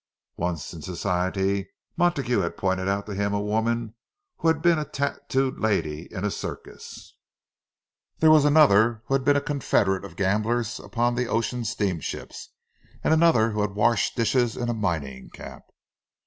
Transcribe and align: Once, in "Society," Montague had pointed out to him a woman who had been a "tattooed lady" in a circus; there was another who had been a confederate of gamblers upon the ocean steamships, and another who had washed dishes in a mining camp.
Once, 0.37 0.73
in 0.73 0.81
"Society," 0.81 1.69
Montague 1.95 2.39
had 2.39 2.57
pointed 2.57 2.87
out 2.89 3.05
to 3.05 3.13
him 3.13 3.35
a 3.35 3.39
woman 3.39 3.93
who 4.37 4.47
had 4.47 4.59
been 4.59 4.79
a 4.79 4.83
"tattooed 4.83 5.59
lady" 5.59 6.11
in 6.11 6.25
a 6.25 6.31
circus; 6.31 7.15
there 8.17 8.31
was 8.31 8.43
another 8.43 9.03
who 9.05 9.13
had 9.13 9.23
been 9.23 9.37
a 9.37 9.41
confederate 9.41 10.03
of 10.03 10.15
gamblers 10.15 10.79
upon 10.79 11.13
the 11.13 11.27
ocean 11.27 11.63
steamships, 11.63 12.49
and 13.03 13.13
another 13.13 13.51
who 13.51 13.61
had 13.61 13.75
washed 13.75 14.15
dishes 14.15 14.57
in 14.57 14.69
a 14.69 14.73
mining 14.73 15.29
camp. 15.29 15.65